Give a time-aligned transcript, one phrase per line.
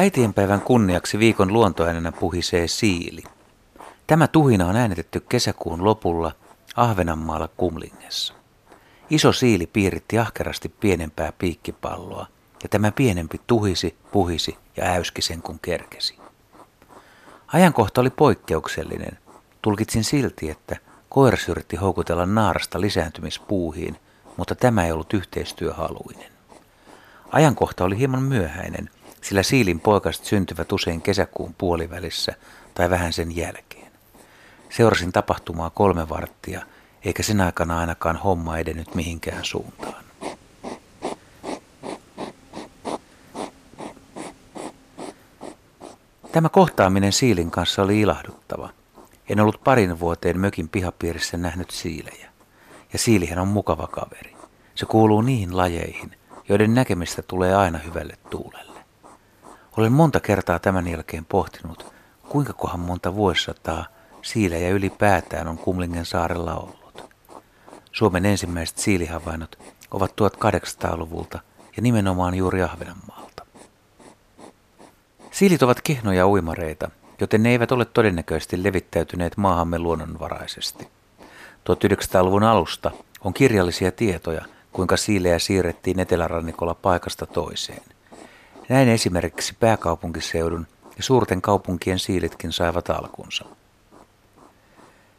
[0.00, 3.22] Äitienpäivän kunniaksi viikon luontoäänenä puhisee siili.
[4.06, 6.32] Tämä tuhina on äänetetty kesäkuun lopulla
[6.76, 8.34] Ahvenanmaalla Kumlingessa.
[9.10, 12.26] Iso siili piiritti ahkerasti pienempää piikkipalloa,
[12.62, 16.18] ja tämä pienempi tuhisi, puhisi ja äyski sen kun kerkesi.
[17.46, 19.18] Ajankohta oli poikkeuksellinen.
[19.62, 20.76] Tulkitsin silti, että
[21.08, 23.96] koiras yritti houkutella naarasta lisääntymispuuhiin,
[24.36, 26.32] mutta tämä ei ollut yhteistyöhaluinen.
[27.32, 28.90] Ajankohta oli hieman myöhäinen,
[29.22, 32.34] sillä siilin poikaset syntyvät usein kesäkuun puolivälissä
[32.74, 33.92] tai vähän sen jälkeen.
[34.70, 36.62] Seurasin tapahtumaa kolme varttia,
[37.04, 40.04] eikä sen aikana ainakaan homma edennyt mihinkään suuntaan.
[46.32, 48.70] Tämä kohtaaminen siilin kanssa oli ilahduttava.
[49.28, 52.28] En ollut parin vuoteen mökin pihapiirissä nähnyt siilejä.
[52.92, 54.36] Ja siilihän on mukava kaveri.
[54.74, 56.16] Se kuuluu niihin lajeihin,
[56.48, 58.77] joiden näkemistä tulee aina hyvälle tuulelle.
[59.78, 61.92] Olen monta kertaa tämän jälkeen pohtinut,
[62.28, 63.84] kuinka kohan monta vuosisataa
[64.22, 67.02] siilejä ylipäätään on Kumlingen saarella ollut.
[67.92, 69.58] Suomen ensimmäiset siilihavainnot
[69.90, 71.38] ovat 1800-luvulta
[71.76, 73.46] ja nimenomaan juuri Ahvenanmaalta.
[75.30, 76.90] Siilit ovat kehnoja uimareita,
[77.20, 80.88] joten ne eivät ole todennäköisesti levittäytyneet maahamme luonnonvaraisesti.
[81.70, 82.90] 1900-luvun alusta
[83.24, 87.82] on kirjallisia tietoja– kuinka siilejä siirrettiin etelärannikolla paikasta toiseen.
[88.68, 90.66] Näin esimerkiksi pääkaupunkiseudun
[90.96, 93.44] ja suurten kaupunkien siilitkin saivat alkunsa.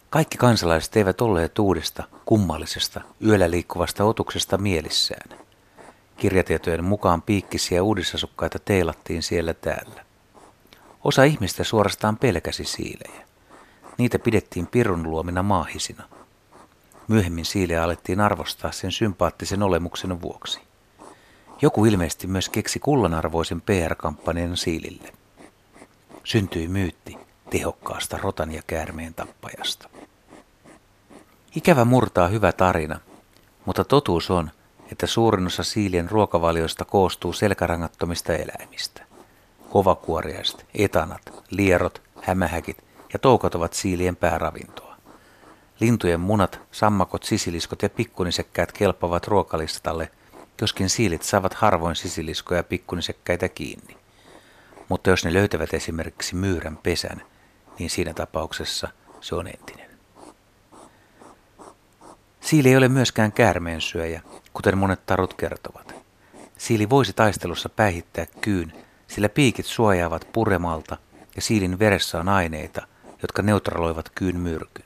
[0.09, 5.39] Kaikki kansalaiset eivät olleet uudesta, kummallisesta, yöllä liikkuvasta otuksesta mielissään.
[6.17, 10.05] Kirjatietojen mukaan piikkisiä uudisasukkaita teilattiin siellä täällä.
[11.03, 13.25] Osa ihmistä suorastaan pelkäsi siilejä.
[13.97, 16.03] Niitä pidettiin pirun luomina maahisina–
[17.09, 20.59] Myöhemmin siileä alettiin arvostaa sen sympaattisen olemuksen vuoksi.
[21.61, 25.13] Joku ilmeisesti myös keksi kullanarvoisen PR-kampanjan siilille.
[26.23, 27.17] Syntyi myytti
[27.49, 29.89] tehokkaasta rotan ja käärmeen tappajasta.
[31.55, 32.99] Ikävä murtaa hyvä tarina,
[33.65, 34.51] mutta totuus on,
[34.91, 39.05] että suurin osa siilien ruokavalioista koostuu selkärangattomista eläimistä.
[39.69, 42.77] Kovakuoriaiset, etanat, lierot, hämähäkit
[43.13, 44.95] ja toukat ovat siilien pääravintoa.
[45.79, 50.11] Lintujen munat, sammakot, sisiliskot ja pikkunisekkäät kelpavat ruokalistalle,
[50.61, 53.97] joskin siilit saavat harvoin sisiliskoja ja pikkunisekkäitä kiinni.
[54.89, 57.21] Mutta jos ne löytävät esimerkiksi myyrän pesän,
[57.79, 58.87] niin siinä tapauksessa
[59.21, 59.89] se on entinen.
[62.41, 64.21] Siili ei ole myöskään käärmeensyöjä,
[64.53, 65.95] kuten monet tarut kertovat.
[66.57, 68.73] Siili voisi taistelussa päihittää kyyn,
[69.07, 70.97] sillä piikit suojaavat puremalta
[71.35, 72.87] ja siilin veressä on aineita,
[73.21, 74.85] jotka neutraloivat kyyn myrkyn.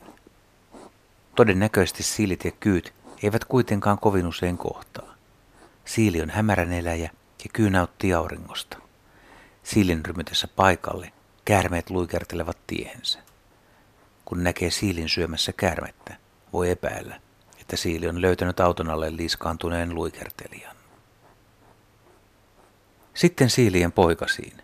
[1.36, 5.13] Todennäköisesti siilit ja kyyt eivät kuitenkaan kovin usein kohtaa.
[5.86, 7.10] Siili on hämärän eläjä
[7.44, 8.78] ja kyy nauttii auringosta.
[9.64, 11.14] Siilin rymytessä paikalle
[11.46, 13.20] käärmeet luikertelevat tiehensä.
[14.26, 16.16] Kun näkee siilin syömässä käärmettä,
[16.54, 17.22] voi epäillä,
[17.62, 20.76] että siili on löytänyt auton alle liiskaantuneen luikertelijan.
[23.14, 24.58] Sitten siilien poikasiin.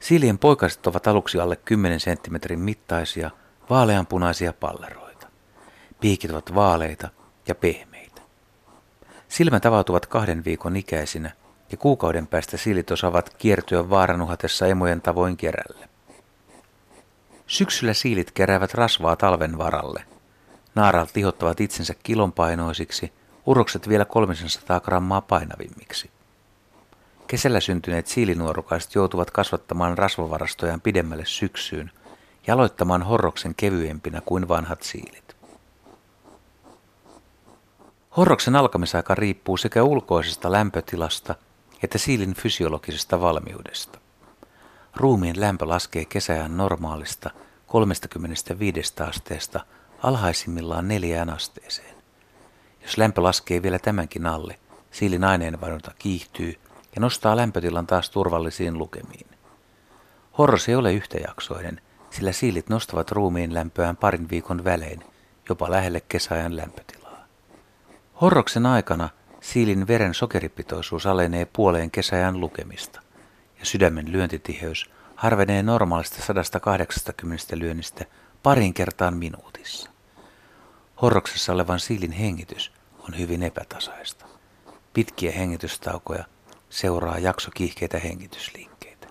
[0.00, 3.30] Siilien poikaset ovat aluksi alle 10 senttimetrin mittaisia,
[3.70, 5.26] vaaleanpunaisia palleroita.
[6.00, 7.08] Piikit ovat vaaleita
[7.48, 8.22] ja pehmeitä.
[9.28, 11.30] Silmät avautuvat kahden viikon ikäisinä
[11.70, 15.88] ja kuukauden päästä silit osaavat kiertyä vaaranuhatessa emojen tavoin kerälle.
[17.46, 20.04] Syksyllä siilit keräävät rasvaa talven varalle.
[20.74, 23.12] Naarat lihottavat itsensä kilonpainoisiksi,
[23.46, 26.10] urokset vielä 300 grammaa painavimmiksi.
[27.26, 31.90] Kesällä syntyneet siilinuorukaiset joutuvat kasvattamaan rasvavarastojaan pidemmälle syksyyn
[32.46, 35.36] ja aloittamaan horroksen kevyempinä kuin vanhat siilit.
[38.16, 41.34] Horroksen alkamisaika riippuu sekä ulkoisesta lämpötilasta
[41.82, 43.98] että siilin fysiologisesta valmiudesta.
[44.96, 47.30] Ruumiin lämpö laskee kesäjän normaalista
[47.66, 49.60] 35 asteesta
[50.02, 51.94] alhaisimmillaan neljään asteeseen.
[52.82, 54.58] Jos lämpö laskee vielä tämänkin alle,
[54.90, 56.54] siilin aineenvaihdunta kiihtyy
[56.94, 59.26] ja nostaa lämpötilan taas turvallisiin lukemiin.
[60.38, 61.80] Horros ei ole yhtäjaksoinen,
[62.10, 65.04] sillä siilit nostavat ruumiin lämpöään parin viikon välein,
[65.48, 66.93] jopa lähelle kesäajan lämpötilaa.
[68.20, 69.08] Horroksen aikana
[69.40, 73.02] siilin veren sokeripitoisuus alenee puoleen kesäjän lukemista
[73.58, 78.04] ja sydämen lyöntitiheys harvenee normaalista 180 lyönnistä
[78.42, 79.90] parin kertaan minuutissa.
[81.02, 84.26] Horroksessa olevan siilin hengitys on hyvin epätasaista.
[84.92, 86.24] Pitkiä hengitystaukoja
[86.70, 89.08] seuraa jakso kiihkeitä hengitysliikkeitä.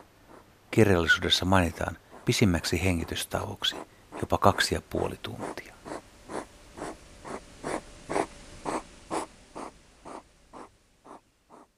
[0.72, 3.76] Kirjallisuudessa mainitaan pisimmäksi hengitystauoksi
[4.22, 5.73] jopa kaksi ja puoli tuntia.